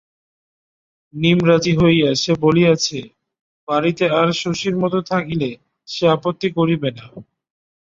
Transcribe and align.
নিমরাজি 1.13 1.73
হইয়া 1.81 2.09
সে 2.15 2.33
বলিয়াছে, 2.43 2.99
বাড়িতে 3.67 4.05
আর 4.19 4.27
শশীর 4.41 4.75
মত 4.81 4.93
থাকিলে 5.11 5.49
সে 5.87 6.03
আপত্তি 6.15 6.47
করিবে 6.57 6.89
না। 6.97 7.05